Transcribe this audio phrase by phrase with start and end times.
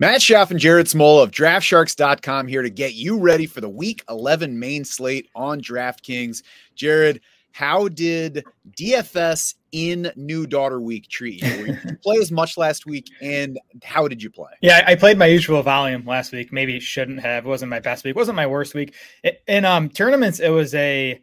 [0.00, 4.04] Matt Schauf and Jared Smola of DraftSharks.com here to get you ready for the Week
[4.08, 6.44] 11 main slate on DraftKings.
[6.76, 7.20] Jared,
[7.50, 8.44] how did
[8.78, 11.66] DFS in New Daughter Week treat you?
[11.66, 14.52] Did you play as much last week, and how did you play?
[14.60, 16.52] Yeah, I played my usual volume last week.
[16.52, 17.44] Maybe shouldn't have.
[17.44, 18.10] It wasn't my best week.
[18.10, 18.94] It wasn't my worst week.
[19.48, 21.20] In um tournaments, it was a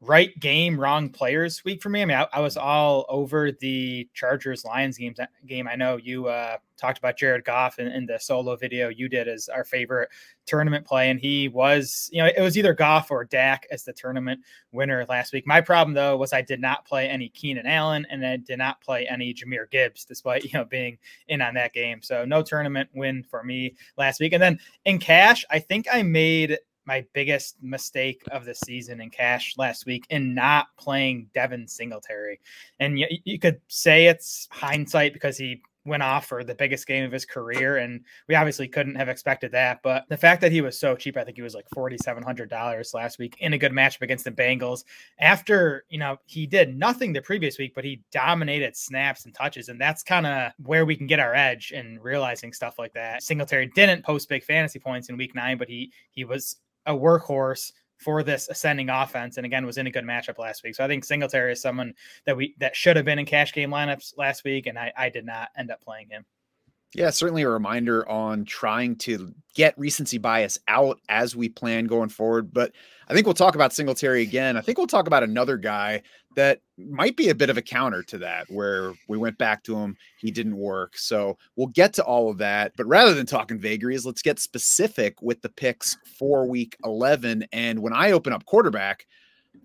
[0.00, 2.02] right game, wrong players week for me.
[2.02, 5.66] I mean, I, I was all over the Chargers Lions games game.
[5.66, 9.28] I know you uh, talked about Jared Goff in, in, the solo video you did
[9.28, 10.10] as our favorite
[10.46, 13.92] tournament play, and he was, you know, it was either Goff or Dak as the
[13.92, 14.40] tournament
[14.72, 15.46] winner last week.
[15.46, 18.80] My problem though was I did not play any Keenan Allen, and I did not
[18.80, 22.02] play any Jahmyr Gibbs, despite you know being in on that game.
[22.02, 24.32] So no tournament win for me last week.
[24.32, 29.10] And then in cash, I think I made my biggest mistake of the season in
[29.10, 32.40] cash last week in not playing Devin Singletary.
[32.80, 37.04] And you, you could say it's hindsight because he went off for the biggest game
[37.04, 37.76] of his career.
[37.76, 39.80] And we obviously couldn't have expected that.
[39.82, 43.18] But the fact that he was so cheap, I think he was like $4,700 last
[43.18, 44.84] week in a good matchup against the Bengals.
[45.18, 49.68] After, you know, he did nothing the previous week, but he dominated snaps and touches.
[49.68, 53.22] And that's kind of where we can get our edge in realizing stuff like that.
[53.22, 57.72] Singletary didn't post big fantasy points in week nine, but he he was a workhorse
[57.98, 60.74] for this ascending offense and again was in a good matchup last week.
[60.74, 61.94] So I think Singletary is someone
[62.26, 65.08] that we that should have been in cash game lineups last week and I, I
[65.08, 66.24] did not end up playing him.
[66.94, 72.08] Yeah, certainly a reminder on trying to get recency bias out as we plan going
[72.08, 72.54] forward.
[72.54, 72.72] But
[73.08, 74.56] I think we'll talk about Singletary again.
[74.56, 76.02] I think we'll talk about another guy
[76.34, 79.76] that might be a bit of a counter to that, where we went back to
[79.76, 80.96] him, he didn't work.
[80.96, 82.72] So we'll get to all of that.
[82.76, 87.46] But rather than talking vagaries, let's get specific with the picks for week 11.
[87.52, 89.06] And when I open up quarterback,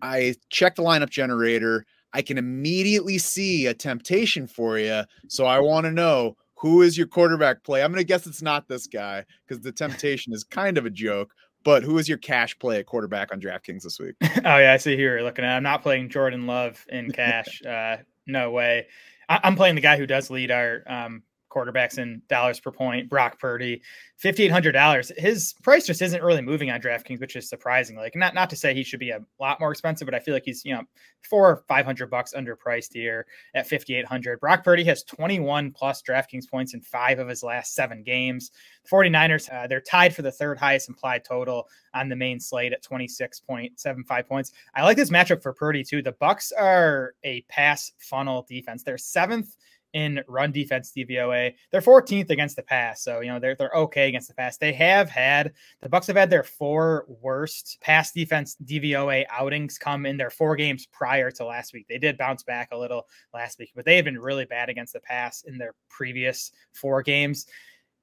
[0.02, 1.86] I check the lineup generator.
[2.14, 5.04] I can immediately see a temptation for you.
[5.28, 7.82] So I want to know who is your quarterback play?
[7.82, 10.90] I'm going to guess it's not this guy because the temptation is kind of a
[10.90, 11.34] joke.
[11.64, 14.16] But who is your cash play at quarterback on DraftKings this week?
[14.22, 15.56] oh yeah, I see here looking at.
[15.56, 17.62] I'm not playing Jordan Love in cash.
[17.66, 18.88] uh, no way.
[19.28, 23.10] I- am playing the guy who does lead our um, quarterbacks in dollars per point,
[23.10, 23.82] Brock Purdy,
[24.18, 25.12] fifty eight hundred dollars.
[25.18, 27.98] His price just isn't really moving on DraftKings, which is surprising.
[27.98, 30.34] Like not not to say he should be a lot more expensive, but I feel
[30.34, 30.84] like he's you know
[31.30, 34.40] four or five hundred bucks underpriced here at fifty eight hundred.
[34.40, 38.52] Brock Purdy has twenty one plus DraftKings points in five of his last seven games.
[38.90, 42.84] 49ers, uh, they're tied for the third highest implied total on the main slate at
[42.84, 44.52] 26.75 points.
[44.76, 46.02] I like this matchup for Purdy too.
[46.02, 48.84] The Bucs are a pass funnel defense.
[48.84, 49.56] They're seventh
[49.94, 51.54] in run defense DVOA.
[51.72, 54.58] They're 14th against the pass, so you know they're they're okay against the pass.
[54.58, 60.06] They have had the Bucs have had their four worst pass defense DVOA outings come
[60.06, 61.88] in their four games prior to last week.
[61.88, 64.94] They did bounce back a little last week, but they have been really bad against
[64.94, 67.48] the pass in their previous four games.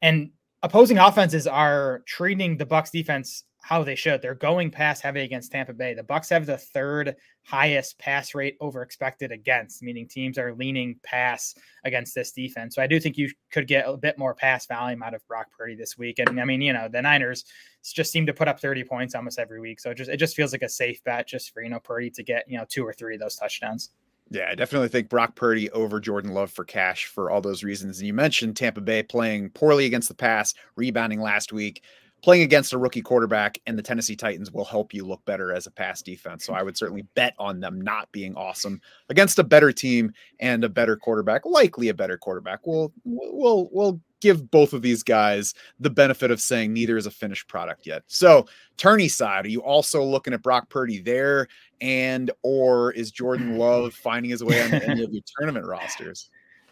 [0.03, 0.31] And
[0.63, 4.23] opposing offenses are treating the Bucs defense how they should.
[4.23, 5.93] They're going pass heavy against Tampa Bay.
[5.93, 11.01] The Bucs have the third highest pass rate over expected against, meaning teams are leaning
[11.03, 11.53] pass
[11.85, 12.77] against this defense.
[12.77, 15.49] So I do think you could get a bit more pass volume out of Brock
[15.59, 16.21] Purdy this week.
[16.21, 17.45] And I mean, you know, the Niners
[17.83, 19.81] just seem to put up 30 points almost every week.
[19.81, 22.11] So it just it just feels like a safe bet just for, you know, Purdy
[22.11, 23.91] to get, you know, two or three of those touchdowns.
[24.31, 27.99] Yeah, I definitely think Brock Purdy over Jordan Love for cash for all those reasons.
[27.99, 31.83] And you mentioned Tampa Bay playing poorly against the pass, rebounding last week
[32.23, 35.67] playing against a rookie quarterback and the Tennessee Titans will help you look better as
[35.67, 36.45] a pass defense.
[36.45, 40.65] So I would certainly bet on them not being awesome against a better team and
[40.65, 42.67] a better quarterback, likely a better quarterback.
[42.67, 47.11] We'll we'll we'll give both of these guys the benefit of saying neither is a
[47.11, 48.03] finished product yet.
[48.07, 48.47] So,
[48.77, 51.49] tourney side, are you also looking at Brock Purdy there
[51.81, 56.31] and or is Jordan Love finding his way on any of your tournament rosters?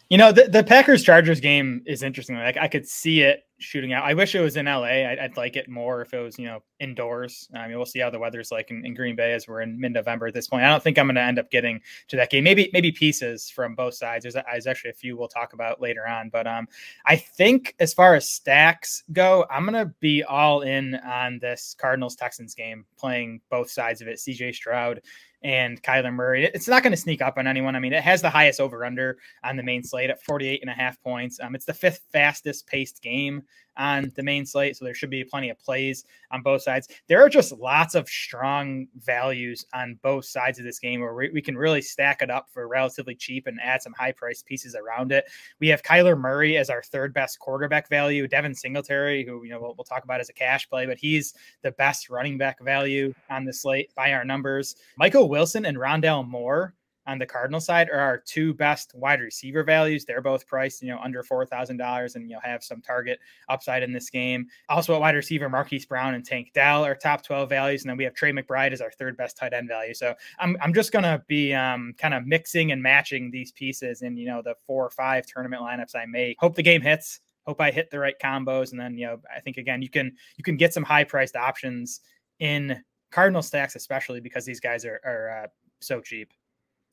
[0.09, 2.37] You know, the, the Packers Chargers game is interesting.
[2.37, 4.05] Like I could see it shooting out.
[4.05, 4.83] I wish it was in LA.
[4.83, 7.49] I'd, I'd, like it more if it was, you know, indoors.
[7.55, 9.79] I mean, we'll see how the weather's like in, in Green Bay as we're in
[9.79, 10.65] mid-November at this point.
[10.65, 12.45] I don't think I'm going to end up getting to that game.
[12.45, 14.25] Maybe, maybe pieces from both sides.
[14.25, 16.29] There's, there's actually a few we'll talk about later on.
[16.29, 16.69] But um,
[17.07, 21.75] I think as far as stacks go, I'm going to be all in on this
[21.79, 24.19] Cardinals Texans game, playing both sides of it.
[24.19, 25.01] CJ Stroud
[25.45, 26.47] and Kyler Murray.
[26.47, 27.77] It's not going to sneak up on anyone.
[27.77, 30.71] I mean, it has the highest over under on the main slate at 48 and
[30.71, 31.39] a half points.
[31.39, 33.43] Um, it's the fifth fastest paced game
[33.77, 34.77] on the main slate.
[34.77, 36.89] So there should be plenty of plays on both sides.
[37.09, 41.31] There are just lots of strong values on both sides of this game where we,
[41.31, 44.75] we can really stack it up for relatively cheap and add some high price pieces
[44.75, 45.25] around it.
[45.61, 49.61] We have Kyler Murray as our third best quarterback value, Devin Singletary, who, you know,
[49.61, 53.15] we'll, we'll talk about as a cash play, but he's the best running back value
[53.31, 54.77] on the slate by our numbers.
[54.97, 56.75] Michael Wilson and Rondale Moore
[57.07, 60.05] on the Cardinal side are our two best wide receiver values.
[60.05, 63.19] They're both priced, you know, under four thousand dollars, and you'll have some target
[63.49, 64.47] upside in this game.
[64.69, 67.97] Also, at wide receiver, Marquise Brown and Tank Dell are top twelve values, and then
[67.97, 69.95] we have Trey McBride as our third best tight end value.
[69.95, 74.17] So I'm I'm just gonna be um, kind of mixing and matching these pieces in
[74.17, 76.39] you know the four or five tournament lineups I make.
[76.41, 77.21] Hope the game hits.
[77.47, 80.13] Hope I hit the right combos, and then you know I think again you can
[80.37, 82.01] you can get some high priced options
[82.39, 85.49] in Cardinal stacks, especially because these guys are are uh,
[85.81, 86.33] so cheap.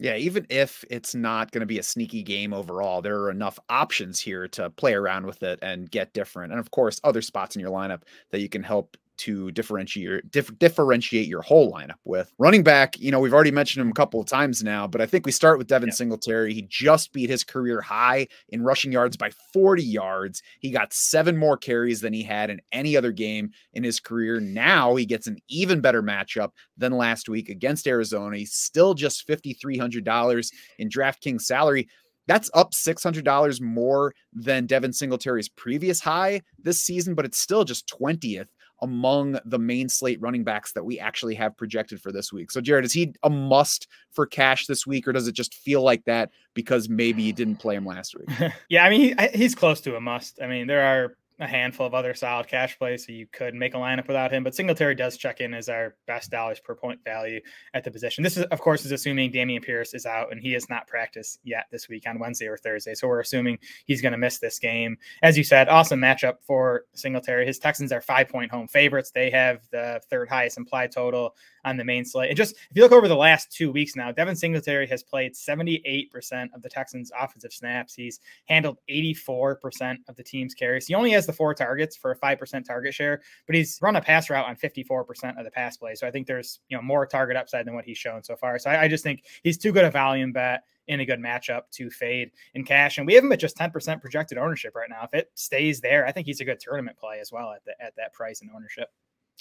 [0.02, 3.60] Yeah, even if it's not going to be a sneaky game overall, there are enough
[3.70, 6.52] options here to play around with it and get different.
[6.52, 8.02] And of course, other spots in your lineup
[8.32, 12.34] that you can help to differentiate your dif- differentiate your whole lineup with.
[12.40, 15.06] Running back, you know, we've already mentioned him a couple of times now, but I
[15.06, 15.94] think we start with Devin yeah.
[15.94, 16.54] Singletary.
[16.54, 20.42] He just beat his career high in rushing yards by 40 yards.
[20.60, 24.40] He got seven more carries than he had in any other game in his career.
[24.40, 28.38] Now he gets an even better matchup than last week against Arizona.
[28.38, 31.88] He's still just $5,300 in DraftKings salary.
[32.28, 37.92] That's up $600 more than Devin Singletary's previous high this season, but it's still just
[38.00, 38.48] 20th
[38.82, 42.52] among the main slate running backs that we actually have projected for this week.
[42.52, 45.84] So, Jared, is he a must for cash this week, or does it just feel
[45.84, 48.52] like that because maybe you didn't play him last week?
[48.70, 50.42] yeah, I mean, he, he's close to a must.
[50.42, 53.74] I mean, there are a handful of other solid cash plays, so you could make
[53.74, 54.44] a lineup without him.
[54.44, 57.42] But Singletary does check in as our best dollars per point value
[57.74, 58.24] at the position.
[58.24, 61.40] This is, of course, is assuming Dameon Pierce is out and he has not practiced
[61.44, 62.94] yet this week on Wednesday or Thursday.
[62.94, 64.98] So we're assuming he's going to miss this game.
[65.24, 67.46] As you said, awesome matchup for Singletary.
[67.46, 69.10] His Texans are five point home favorites.
[69.10, 71.36] They have the third highest implied total
[71.66, 72.30] on the main slate.
[72.30, 75.34] And just if you look over the last two weeks now, Devin Singletary has played
[75.34, 77.94] 78% of the Texans' offensive snaps.
[77.94, 80.88] He's handled 84% of the team's carries.
[80.88, 84.30] He only has four targets for a 5% target share, but he's run a pass
[84.30, 85.96] route on 54% of the pass play.
[85.96, 88.60] So I think there's you know more target upside than what he's shown so far.
[88.60, 91.62] So I, I just think he's too good a volume bet in a good matchup
[91.72, 92.98] to fade in cash.
[92.98, 95.04] And we have him at just 10% projected ownership right now.
[95.04, 97.74] If it stays there, I think he's a good tournament play as well at the,
[97.82, 98.90] at that price and ownership.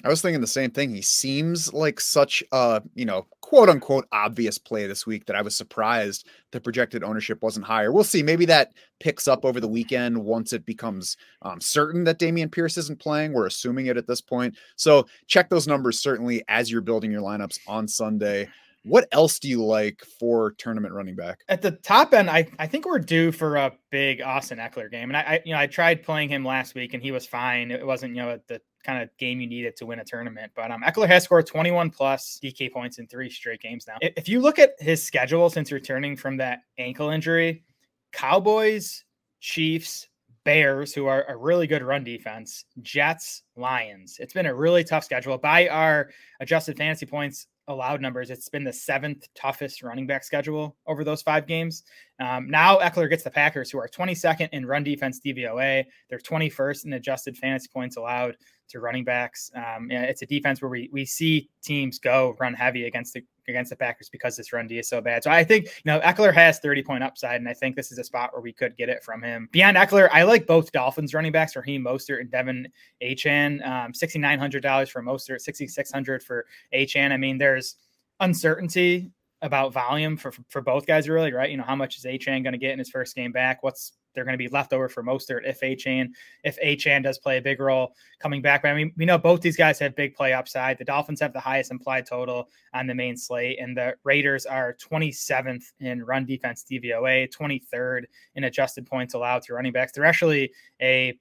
[0.04, 0.94] I was thinking the same thing.
[0.94, 5.42] He seems like such a, you know, quote unquote obvious play this week that I
[5.42, 7.92] was surprised the projected ownership wasn't higher.
[7.92, 8.22] We'll see.
[8.22, 12.78] Maybe that picks up over the weekend once it becomes um, certain that Dameon Pierce
[12.78, 13.32] isn't playing.
[13.32, 14.56] We're assuming it at this point.
[14.76, 18.48] So check those numbers certainly as you're building your lineups on Sunday.
[18.84, 21.40] What else do you like for tournament running back?
[21.50, 25.10] At the top end, I, I think we're due for a big Austin Ekeler game.
[25.10, 27.70] And I, I you know I tried playing him last week and he was fine.
[27.70, 30.52] It wasn't you know the kind of game you needed to win a tournament.
[30.54, 33.96] But um, Ekeler has scored 21 plus DK points in three straight games now.
[34.00, 37.64] If you look at his schedule since returning from that ankle injury,
[38.12, 39.04] Cowboys,
[39.40, 40.08] Chiefs,
[40.44, 44.16] Bears, who are a really good run defense, Jets, Lions.
[44.18, 45.36] It's been a really tough schedule.
[45.36, 46.10] By our
[46.40, 51.22] adjusted fantasy points, allowed numbers, it's been the seventh toughest running back schedule over those
[51.22, 51.84] five games.
[52.20, 55.84] Um, now Ekeler gets the Packers, who are 22nd in run defense DVOA.
[56.08, 58.36] They're 21st in adjusted fantasy points allowed
[58.70, 59.50] to running backs.
[59.54, 63.70] Um, it's a defense where we we see teams go run heavy against the against
[63.70, 65.24] the Packers because this run D is so bad.
[65.24, 67.98] So I think you know Ekeler has 30 point upside, and I think this is
[67.98, 69.48] a spot where we could get it from him.
[69.52, 72.66] Beyond Ekeler, I like both Dolphins running backs, Raheem Mostert and De'Von
[73.02, 73.66] Achane.
[73.66, 77.12] Um, $6,900 for Mostert, 6600 for Achane.
[77.12, 77.76] I mean, there's
[78.20, 79.10] uncertainty
[79.42, 81.50] about volume for, for both guys, really, right?
[81.50, 83.62] You know, how much is Achane going to get in his first game back?
[83.62, 86.08] What's they're going to be left over for Mostert if Achane
[86.44, 88.62] if Achane does play a big role coming back.
[88.62, 90.78] But I mean, we know both these guys have big play upside.
[90.78, 94.76] The Dolphins have the highest implied total on the main slate, and the Raiders are
[94.82, 98.04] 27th in run defense DVOA, 23rd
[98.34, 99.92] in adjusted points allowed to running backs.
[99.92, 101.18] They're actually a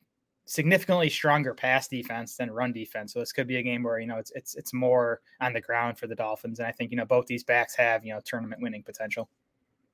[0.49, 3.13] significantly stronger pass defense than run defense.
[3.13, 5.61] So this could be a game where you know it's it's it's more on the
[5.61, 8.19] ground for the Dolphins, and I think you know both these backs have you know
[8.25, 9.29] tournament winning potential.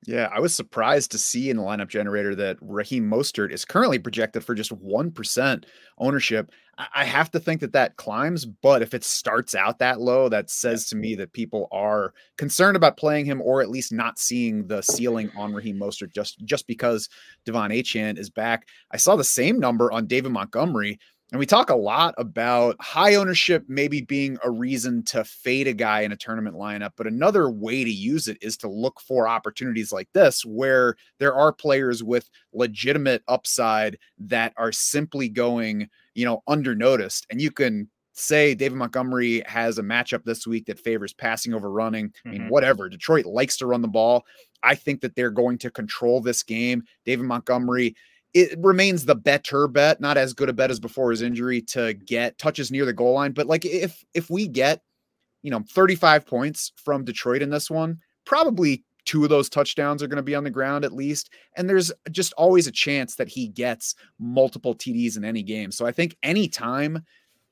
[0.06, 3.98] Yeah, I was surprised to see in the lineup generator that Raheem Mostert is currently
[3.98, 5.64] projected for just 1%
[5.98, 6.52] ownership.
[6.94, 10.48] I have to think that that climbs, but if it starts out that low, that
[10.48, 14.68] says to me that people are concerned about playing him or at least not seeing
[14.68, 17.08] the ceiling on Raheem Mostert just, just because
[17.44, 18.68] De'Von Achane is back.
[18.92, 21.00] I saw the same number on David Montgomery
[21.32, 25.72] and we talk a lot about high ownership maybe being a reason to fade a
[25.72, 29.26] guy in a tournament lineup, but another way to use it is to look for
[29.26, 36.24] opportunities like this where there are players with legitimate upside that are simply going, you
[36.24, 37.26] know, under noticed.
[37.28, 41.70] And you can say David Montgomery has a matchup this week that favors passing over
[41.70, 42.12] running.
[42.24, 42.50] I mean, mm-hmm.
[42.50, 42.88] whatever.
[42.88, 44.24] Detroit likes to run the ball.
[44.62, 46.84] I think that they're going to control this game.
[47.04, 47.96] David Montgomery
[48.36, 51.94] it remains the better bet, not as good a bet as before his injury to
[51.94, 53.32] get touches near the goal line.
[53.32, 54.82] But like if if we get,
[55.42, 60.06] you know, 35 points from Detroit in this one, probably two of those touchdowns are
[60.06, 61.32] going to be on the ground at least.
[61.56, 65.72] And there's just always a chance that he gets multiple TDs in any game.
[65.72, 67.02] So I think anytime,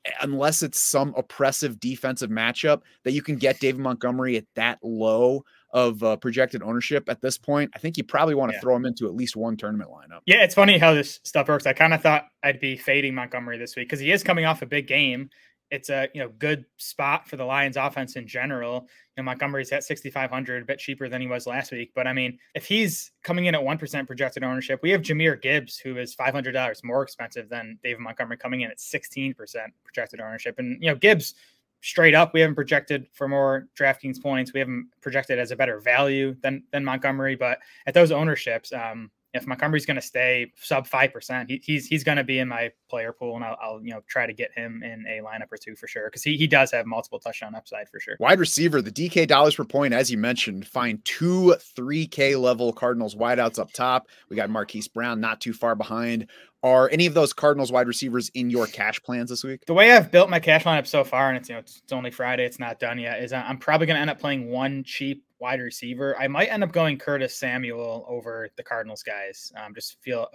[0.05, 4.77] eh, unless it's some oppressive defensive matchup, that you can get David Montgomery at that
[4.83, 5.43] low
[5.75, 8.61] of uh, projected ownership at this point, I think you probably want to yeah.
[8.61, 10.21] throw him into at least one tournament lineup.
[10.25, 11.67] Yeah, it's funny how this stuff works.
[11.67, 14.61] I kind of thought I'd be fading Montgomery this week because he is coming off
[14.61, 15.29] a big game
[15.71, 18.87] it's a you know good spot for the Lions offense in general.
[19.15, 21.91] You know, Montgomery's at 6,500, a bit cheaper than he was last week.
[21.95, 25.77] But I mean, if he's coming in at 1% projected ownership, we have Jahmyr Gibbs,
[25.77, 29.35] who is $500 more expensive than David Montgomery, coming in at 16%
[29.83, 30.59] projected ownership.
[30.59, 31.35] And, you know, Gibbs
[31.81, 34.53] straight up, we haven't projected for more DraftKings points.
[34.53, 37.35] We haven't projected as a better value than, than Montgomery.
[37.35, 41.85] But at those ownerships, um, if Montgomery's going to stay sub five percent, he, he's
[41.85, 44.33] he's going to be in my player pool, and I'll, I'll, you know try to
[44.33, 47.19] get him in a lineup or two for sure because he he does have multiple
[47.19, 48.15] touchdown upside for sure.
[48.19, 52.71] Wide receiver, the DK dollars per point, as you mentioned, find two three K level
[52.71, 54.07] Cardinals wideouts up top.
[54.29, 56.27] We got Marquise Brown not too far behind.
[56.63, 59.65] Are any of those Cardinals wide receivers in your cash plans this week?
[59.67, 61.93] The way I've built my cash lineup so far, and it's you know it's, it's
[61.93, 64.83] only Friday, it's not done yet, is I'm probably going to end up playing one
[64.83, 66.17] cheap wide receiver.
[66.19, 69.51] I might end up going Curtis Samuel over the Cardinals guys.
[69.57, 70.27] Um, just feel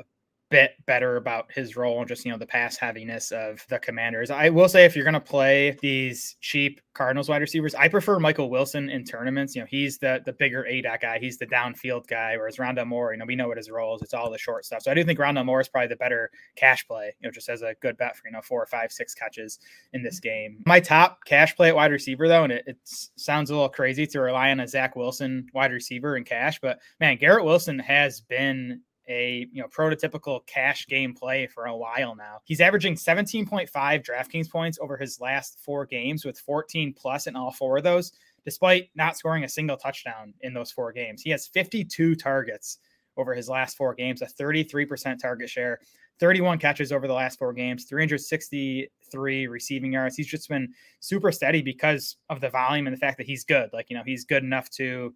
[0.51, 4.31] bit better about his role and just you know the pass heaviness of the commanders.
[4.31, 8.19] I will say if you're going to play these cheap cardinals wide receivers i prefer
[8.19, 9.55] michael wilson in tournaments.
[9.55, 11.19] You know he's the the bigger a dot guy.
[11.19, 14.03] He's the downfield guy whereas rondale moore you know we know what his role is.
[14.03, 14.83] It's all the short stuff.
[14.83, 17.49] So i do think rondale moore is probably the better cash play you know just
[17.49, 19.61] as a good bet for you know four or five six catches
[19.93, 20.63] in this game.
[20.67, 24.07] My top cash play at wide receiver though and it, it sounds a little crazy
[24.09, 28.21] to rely on a zach wilson wide receiver in cash but man garrett wilson has
[28.21, 32.39] been a you know prototypical cash game play for a while now.
[32.45, 37.51] He's averaging 17.5 DraftKings points over his last four games with 14 plus in all
[37.51, 38.13] four of those,
[38.45, 41.23] despite not scoring a single touchdown in those four games.
[41.23, 42.79] He has 52 targets
[43.17, 45.81] over his last four games, a 33% target share,
[46.21, 50.17] 31 catches over the last four games, 363 receiving yards.
[50.17, 53.71] He's just been super steady because of the volume and the fact that he's good.
[53.73, 55.13] Like, you know, he's good enough to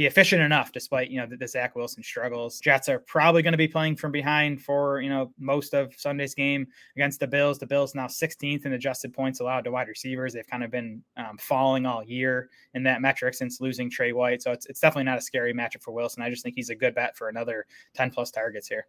[0.00, 2.58] be efficient enough despite you know the, Zach Wilson struggles.
[2.58, 6.34] Jets are probably going to be playing from behind for you know most of Sunday's
[6.34, 6.66] game
[6.96, 7.58] against the Bills.
[7.58, 10.32] The Bills now 16th in adjusted points allowed to wide receivers.
[10.32, 14.40] They've kind of been um, falling all year in that metric since losing Trey White.
[14.40, 16.22] So it's it's definitely not a scary matchup for Wilson.
[16.22, 18.86] I just think he's a good bet for another 10 plus targets here.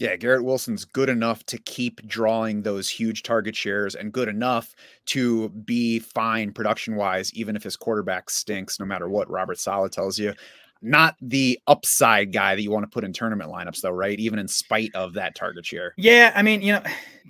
[0.00, 4.76] Yeah, Garrett Wilson's good enough to keep drawing those huge target shares and good enough
[5.06, 9.90] to be fine production wise, even if his quarterback stinks, no matter what Robert Saleh
[9.90, 10.34] tells you.
[10.80, 14.18] Not the upside guy that you want to put in tournament lineups, though, right?
[14.20, 15.94] Even in spite of that target share.
[15.96, 16.82] Yeah, I mean, you know,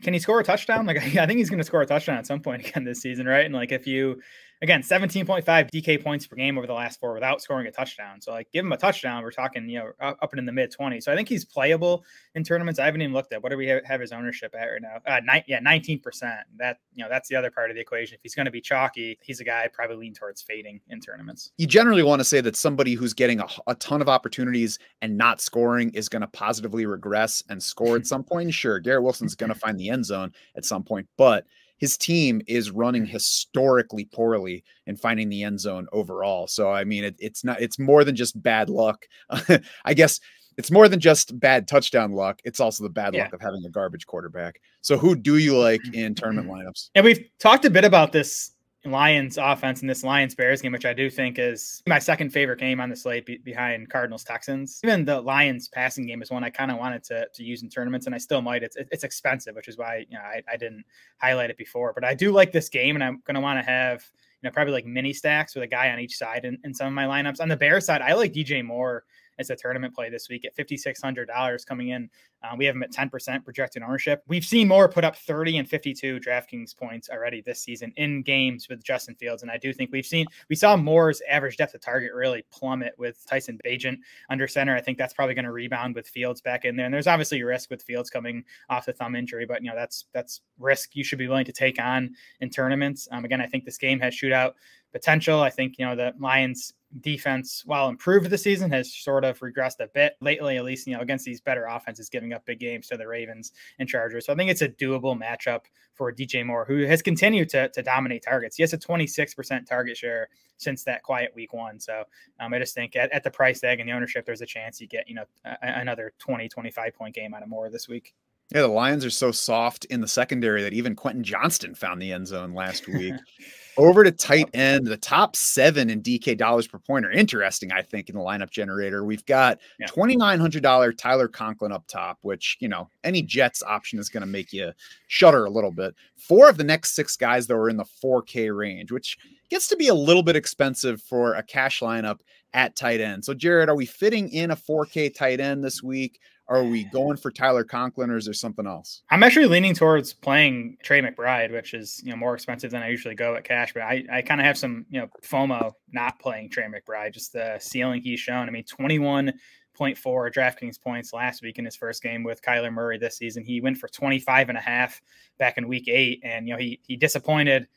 [0.03, 0.87] can he score a touchdown?
[0.87, 3.27] Like, I think he's going to score a touchdown at some point again this season,
[3.27, 3.45] right?
[3.45, 4.21] And like, if you
[4.63, 8.21] again 17.5 DK points per game over the last four without scoring a touchdown.
[8.21, 10.75] So like give him a touchdown, we're talking you know up and in the mid
[10.79, 11.05] 20s.
[11.05, 12.81] So I think he's playable in tournaments.
[12.81, 15.01] I haven't even looked at what do we have his ownership at right now?
[15.07, 16.41] Uh, nine, yeah, 19 percent.
[16.57, 18.15] That you know that's the other part of the equation.
[18.15, 21.01] If he's going to be chalky, he's a guy I probably lean towards fading in
[21.01, 21.53] tournaments.
[21.59, 25.17] You generally want to say that somebody who's getting a, a ton of opportunities and
[25.17, 28.53] not scoring is going to positively regress and score at some point.
[28.53, 31.45] Sure, Garrett Wilson's going to find the end zone at some point, but
[31.79, 33.09] his team is running mm.
[33.09, 36.47] historically poorly in finding the end zone overall.
[36.47, 39.07] So I mean, it, it's not it's more than just bad luck.
[39.85, 40.21] I guess
[40.57, 42.41] it's more than just bad touchdown luck.
[42.45, 43.25] It's also the bad yeah.
[43.25, 44.61] luck of having a garbage quarterback.
[44.81, 45.95] So who do you like mm.
[45.95, 46.91] in tournament lineups?
[46.95, 48.51] And we've talked a bit about this
[48.91, 52.59] Lions offense in this Lions Bears game, which I do think is my second favorite
[52.59, 54.81] game on the slate be- behind Cardinals Texans.
[54.85, 57.69] Even the Lions passing game is one I kind of wanted to, to use in
[57.69, 58.63] tournaments, and I still might.
[58.63, 60.85] It's it's expensive, which is why you know I, I didn't
[61.19, 61.93] highlight it before.
[61.93, 64.05] But I do like this game, and I'm going to want to have
[64.43, 66.87] you know probably like mini stacks with a guy on each side in, in some
[66.87, 67.41] of my lineups.
[67.41, 69.05] On the Bears side, I like DJ Moore
[69.39, 72.11] as a tournament play this week at $5,600 coming in.
[72.43, 74.23] Uh, we have him at 10% projected ownership.
[74.29, 78.69] We've seen Moore put up 30 and 52 DraftKings points already this season in games
[78.69, 79.43] with Justin Fields.
[79.43, 82.95] And I do think we've seen, we saw Moore's average depth of target really plummet
[82.97, 83.99] with Tyson Bagent
[84.31, 84.77] under center.
[84.77, 86.87] I think that's probably going to rebound with Fields back in there.
[86.87, 90.07] And there's obviously risk with Fields coming off the thumb injury, but you know, that's,
[90.13, 93.09] that's risk you should be willing to take on in tournaments.
[93.11, 94.53] Um, again, I think this game has shootout
[94.93, 95.41] potential.
[95.41, 99.81] I think, you know, the Lions defense, while improved this season, has sort of regressed
[99.81, 102.87] a bit lately, at least, you know, against these better offenses, giving up big games
[102.89, 104.27] to the Ravens and Chargers.
[104.27, 105.63] So I think it's a doable matchup
[105.95, 108.57] for DJ Moore, who has continued to, to dominate targets.
[108.57, 111.79] He has a 26% target share since that quiet week one.
[111.79, 112.05] So
[112.41, 114.81] um, I just think at, at, the price tag and the ownership, there's a chance
[114.81, 118.15] you get, you know, a, another 20, 25 point game out of Moore this week.
[118.55, 122.13] Yeah, the Lions are so soft in the secondary that even Quentin Johnston found the
[122.13, 123.15] end zone last week.
[123.77, 127.83] Over to tight end, the top seven in DK dollars per point are interesting, I
[127.83, 129.05] think, in the lineup generator.
[129.05, 129.87] We've got yeah.
[129.87, 134.53] $2,900 Tyler Conklin up top, which, you know, any Jets option is going to make
[134.53, 134.73] you
[135.07, 135.95] shudder a little bit.
[136.17, 139.17] Four of the next six guys, though, are in the 4K range, which
[139.49, 142.19] gets to be a little bit expensive for a cash lineup
[142.55, 143.25] at tight end.
[143.25, 146.19] So, Jared, are we fitting in a 4K tight end this week?
[146.49, 149.03] Are we going for Tyler Conklin or is there something else?
[149.11, 152.89] I'm actually leaning towards playing Trey McBride, which is you know more expensive than I
[152.89, 156.19] usually go at cash, but I, I kind of have some you know FOMO not
[156.19, 158.49] playing Trey McBride, just the ceiling he's shown.
[158.49, 159.33] I mean, 21
[159.79, 163.45] Point four DraftKings points last week in his first game with Kyler Murray this season.
[163.45, 165.01] He went for 25 and a half
[165.39, 167.69] back in week eight, and you know he he disappointed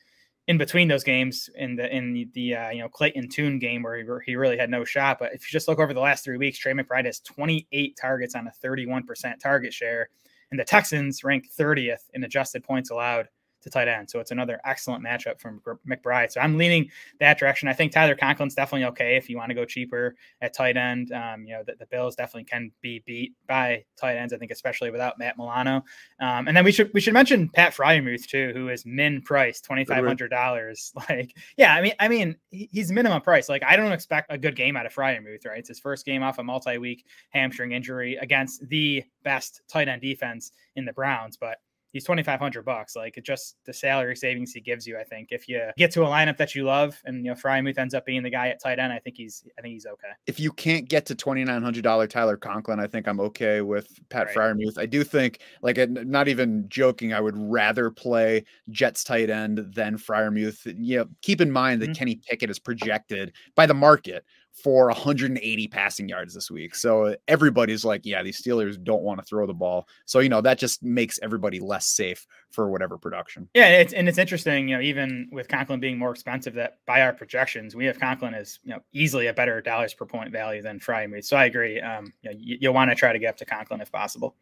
[0.52, 3.96] in between those games in the in the uh, you know Clayton Tune game where
[3.96, 5.18] he, he really had no shot.
[5.18, 8.34] But if you just look over the last three weeks, Trey McBride has 28 targets
[8.34, 10.10] on a 31% target share,
[10.50, 13.30] and the Texans rank 30th in adjusted points allowed
[13.62, 14.10] to tight end.
[14.10, 16.32] So it's another excellent matchup from McBride.
[16.32, 16.90] So I'm leaning
[17.20, 17.68] that direction.
[17.68, 21.12] I think Tyler Conklin's definitely okay if you want to go cheaper at tight end.
[21.12, 24.32] Um, you know, the, the, Bills definitely can be beat by tight ends.
[24.32, 25.84] I think, especially without Matt Milano.
[26.20, 29.60] Um, and then we should we should mention Pat Freiermuth too, who is min price
[29.60, 30.92] twenty five hundred dollars.
[31.08, 33.48] Like, yeah, I mean, I mean, he's minimum price.
[33.48, 35.44] Like, I don't expect a good game out of Freiermuth.
[35.44, 39.88] Right, it's his first game off a multi week hamstring injury against the best tight
[39.88, 41.58] end defense in the Browns, but
[41.92, 45.60] he's 2500 bucks like just the salary savings he gives you i think if you
[45.76, 48.30] get to a lineup that you love and you know Freiermuth ends up being the
[48.30, 51.06] guy at tight end i think he's i think he's okay if you can't get
[51.06, 54.36] to $2900 tyler conklin i think i'm okay with pat right.
[54.36, 59.58] Freiermuth i do think like not even joking i would rather play jets tight end
[59.74, 61.94] than Freiermuth you know keep in mind that mm-hmm.
[61.94, 66.74] kenny pickett is projected by the market for 180 passing yards this week.
[66.74, 69.88] So everybody's like, yeah, these Steelers don't want to throw the ball.
[70.04, 73.48] So, you know, that just makes everybody less safe for whatever production.
[73.54, 73.68] Yeah.
[73.68, 77.12] It's, and it's interesting, you know, even with Conklin being more expensive, that by our
[77.12, 80.78] projections, we have Conklin as, you know, easily a better dollars per point value than
[80.78, 81.24] Freiermuth.
[81.24, 81.80] So I agree.
[81.80, 84.36] Um, you, know, you, you want to try to get up to Conklin if possible.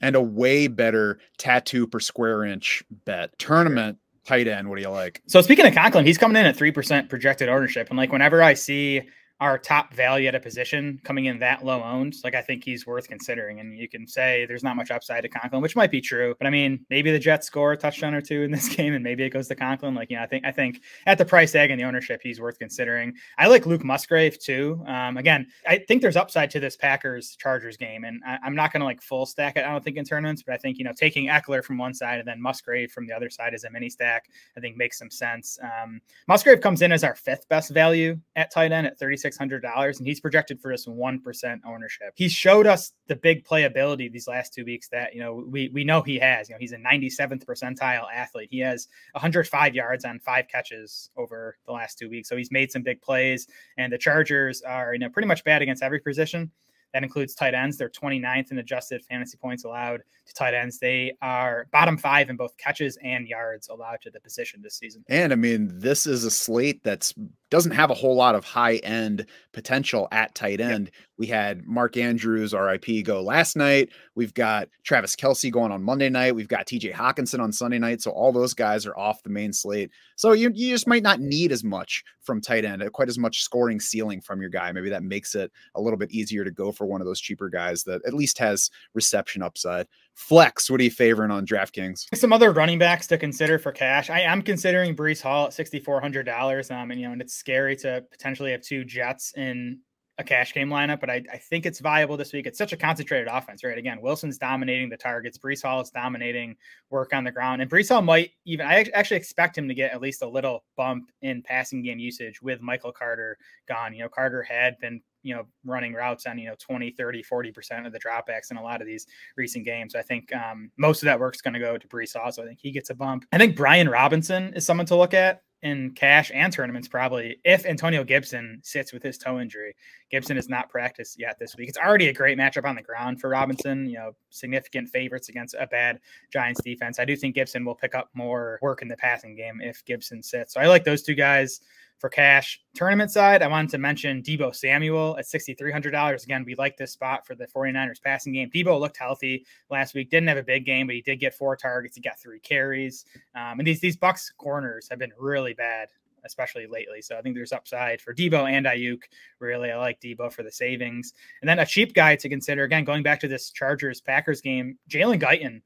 [0.00, 3.98] And a way better tattoo per square inch bet tournament.
[4.24, 5.22] Tight end, what do you like?
[5.26, 8.42] So speaking of Conklin, he's coming in at three percent projected ownership, and like whenever
[8.42, 9.08] I see
[9.40, 12.86] our top value at a position coming in that low owned, like I think he's
[12.86, 13.60] worth considering.
[13.60, 16.34] And you can say there's not much upside to Conklin, which might be true.
[16.38, 19.04] But I mean, maybe the Jets score a touchdown or two in this game, and
[19.04, 19.94] maybe it goes to Conklin.
[19.94, 22.58] Like, yeah, I think I think at the price tag and the ownership, he's worth
[22.58, 23.14] considering.
[23.38, 24.82] I like Luke Musgrave too.
[24.86, 28.72] Um, again, I think there's upside to this Packers Chargers game, and I, am not
[28.72, 29.64] going to like full stack it.
[29.64, 32.18] I don't think in tournaments, but I think you know taking Ekeler from one side
[32.18, 35.10] and then Musgrave from the other side as a mini stack, I think makes some
[35.10, 35.58] sense.
[35.62, 39.98] Um, Musgrave comes in as our fifth best value at tight end at 36 $600,
[39.98, 42.12] and he's projected for just 1% ownership.
[42.14, 45.84] He showed us the big playability these last two weeks that, you know, we, we
[45.84, 46.48] know he has.
[46.48, 48.48] You know, he's a 97th percentile athlete.
[48.50, 52.28] He has 105 yards on five catches over the last two weeks.
[52.28, 55.62] So he's made some big plays, and the Chargers are, you know, pretty much bad
[55.62, 56.50] against every position.
[56.94, 57.76] That includes tight ends.
[57.76, 60.78] They're 29th in adjusted fantasy points allowed to tight ends.
[60.78, 65.04] They are bottom five in both catches and yards allowed to the position this season.
[65.08, 67.14] And I mean, this is a slate that's
[67.50, 70.86] doesn't have a whole lot of high end potential at tight end.
[70.86, 70.94] Yep.
[71.18, 73.90] We had Mark Andrews, RIP, go last night.
[74.14, 76.34] We've got Travis Kelce going on Monday night.
[76.36, 78.00] We've got TJ Hockenson on Sunday night.
[78.00, 79.90] So all those guys are off the main slate.
[80.16, 83.42] So you, you just might not need as much from tight end, quite as much
[83.42, 84.70] scoring ceiling from your guy.
[84.70, 87.48] Maybe that makes it a little bit easier to go for one of those cheaper
[87.48, 89.88] guys that at least has reception upside.
[90.14, 92.06] Flex, what are you favoring on DraftKings?
[92.14, 94.10] Some other running backs to consider for cash.
[94.10, 96.72] I am considering Breece Hall at sixty four hundred dollars.
[96.72, 99.80] Um, and you know, and it's scary to potentially have two Jets in
[100.18, 102.46] a cash game lineup, but I, I, think it's viable this week.
[102.46, 103.78] It's such a concentrated offense, right?
[103.78, 105.38] Again, Wilson's dominating the targets.
[105.38, 106.56] Breece Hall is dominating
[106.90, 107.62] work on the ground.
[107.62, 110.64] And Breece Hall might even, I actually expect him to get at least a little
[110.76, 113.94] bump in passing game usage with Michael Carter gone.
[113.94, 117.86] You know, Carter had been you know running routes on you know 20 30 40%
[117.86, 119.04] of the dropbacks in a lot of these
[119.36, 122.30] recent games i think um, most of that work's going to go to Breece Hall,
[122.30, 125.14] so i think he gets a bump i think brian robinson is someone to look
[125.14, 129.74] at in cash and tournaments probably if Antonio Gibson sits with his toe injury.
[130.10, 131.68] Gibson has not practiced yet this week.
[131.68, 135.56] It's already a great matchup on the ground for Robinson, you know, significant favorites against
[135.58, 135.98] a bad
[136.32, 136.98] Giants defense.
[136.98, 140.22] I do think Gibson will pick up more work in the passing game if Gibson
[140.22, 140.54] sits.
[140.54, 141.60] So I like those two guys
[141.98, 142.60] for cash.
[142.74, 146.24] Tournament side, I wanted to mention Deebo Samuel at $6,300.
[146.24, 148.50] Again, we like this spot for the 49ers passing game.
[148.50, 151.56] Deebo looked healthy last week, didn't have a big game, but he did get four
[151.56, 151.96] targets.
[151.96, 153.04] He got three carries.
[153.34, 155.88] Um, and these, these Bucs corners have been really bad
[156.24, 157.00] especially lately.
[157.00, 159.02] So I think there's upside for Deebo and Aiyuk.
[159.38, 161.14] Really, I like Deebo for the savings.
[161.40, 164.78] And then a cheap guy to consider again, going back to this Chargers Packers game,
[164.90, 165.62] Jalen Guyton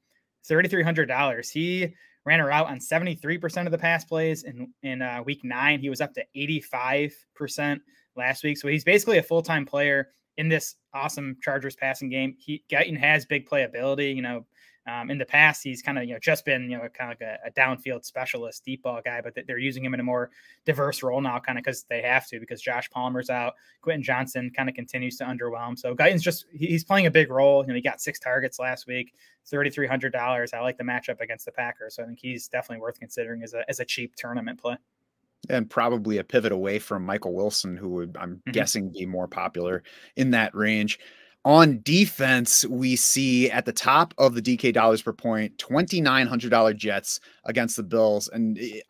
[0.49, 1.51] $3,300.
[1.51, 5.81] He ran a route on 73% of the pass plays in, in uh, week nine.
[5.81, 7.81] He was up to 85%
[8.17, 8.59] last week.
[8.59, 12.37] So he's basically a full time player in this awesome Chargers passing game.
[12.39, 14.15] He Guyton has big playability.
[14.15, 14.47] You know,
[14.87, 17.21] um, in the past, he's kind of you know just been you know kind of
[17.21, 20.31] like a, a, downfield specialist, deep ball guy, but they're using him in a more
[20.65, 24.51] diverse role now, kind of because they have to because Josh Palmer's out, Quentin Johnston
[24.51, 25.79] kind of continues to underwhelm.
[25.79, 27.63] So Guyton's just he's playing a big role.
[27.63, 29.15] You know, he got six targets last week,
[29.47, 30.53] thirty three hundred dollars.
[30.53, 33.55] I like the matchup against the Packers, so I think he's definitely worth considering as
[33.55, 34.77] a as a cheap tournament play
[35.51, 38.53] and probably a pivot away from Michael Wilson, who would, I'm mm-hmm.
[38.53, 39.83] guessing, be more popular
[40.17, 41.01] in that range.
[41.45, 47.19] On defense, we see at the top of the DK dollars per point, $2,900 Jets
[47.45, 48.29] against the Bills.
[48.29, 48.81] And eh,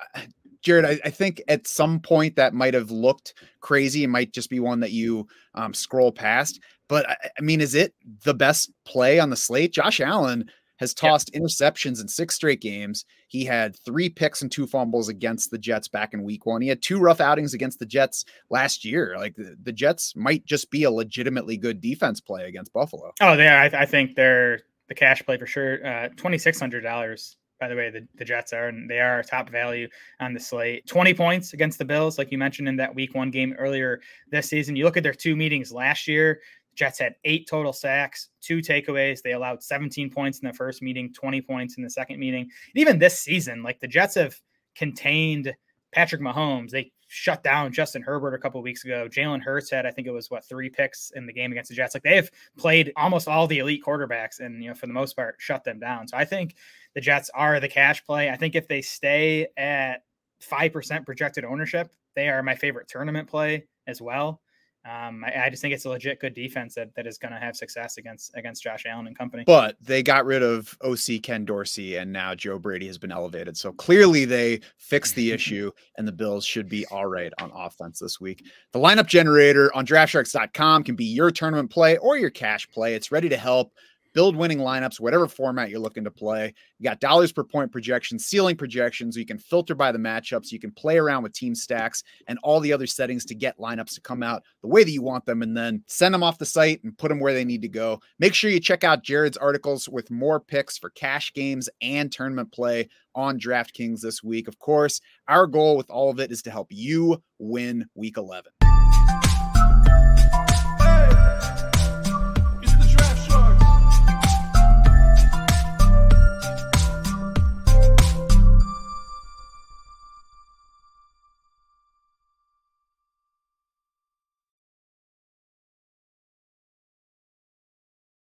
[0.61, 4.05] Jared, I, I, think at some point that might have looked crazy.
[4.05, 6.61] It might just be one that you um, scroll past.
[6.89, 9.73] But I, I mean, is it the best play on the slate?
[9.73, 10.51] Josh Allen
[10.83, 11.41] has tossed yep.
[11.41, 13.05] interceptions in six straight games.
[13.29, 16.61] He had three picks and two fumbles against the Jets back in week one.
[16.61, 19.15] He had two rough outings against the Jets last year.
[19.17, 23.13] Like the, the Jets might just be a legitimately good defense play against Buffalo.
[23.21, 23.59] Oh, they are.
[23.59, 25.75] I, I think they're the cash play for sure.
[25.87, 29.87] Uh, $2,600 by the way, the, the Jets are, and they are top value
[30.19, 30.85] on the slate.
[30.89, 34.01] 20 points against the Bills, like you mentioned in that week one game earlier
[34.33, 34.75] this season.
[34.75, 36.41] You look at their two meetings last year,
[36.75, 39.23] Jets had eight total sacks, two takeaways.
[39.23, 42.43] They allowed 17 points in the first meeting, 20 points in the second meeting.
[42.43, 44.41] And even this season, like the Jets have
[44.75, 45.55] contained
[45.93, 46.71] Patrick Mahomes.
[46.71, 49.07] They shut down Justin Herbert a couple weeks ago.
[49.07, 51.77] Jalen Hurts had, I think it was what three picks in the game against the
[51.77, 51.95] Jets.
[51.95, 55.15] Like they have played almost all the elite quarterbacks and you know for the most
[55.15, 56.09] part shut them down.
[56.09, 56.57] So I think
[56.95, 58.31] the Jets are the cash play.
[58.31, 60.05] I think if they stay at
[60.41, 64.41] five percent projected ownership, they are my favorite tournament play as well.
[64.85, 67.39] Um, I, I, just think it's a legit good defense that, that is going to
[67.39, 69.45] have success against against Josh Allen and company.
[69.47, 73.57] But they got rid of OC Ken Dorsey, and now Joe Brady has been elevated.
[73.57, 78.01] So clearly they fixed the issue, and the Bills should be all right on offense
[78.01, 78.45] this week.
[78.73, 82.95] The lineup generator on DraftSharks.com can be your tournament play or your cash play.
[82.95, 83.73] It's ready to help
[84.15, 86.55] build winning lineups, whatever format you're looking to play.
[86.79, 89.17] You got dollars per point projections, ceiling projections.
[89.17, 90.53] You can filter by the matchups.
[90.53, 93.95] You can play around with team stacks and all the other settings to get lineups
[93.95, 96.47] to come out the way that you want them and then send them off the
[96.47, 98.01] site and put them where they need to go.
[98.19, 102.53] Make sure you check out Jared's articles with more picks for cash games and tournament
[102.53, 104.49] play on DraftKings this week.
[104.49, 108.53] Of course, our goal with all of it is to help you win week 11.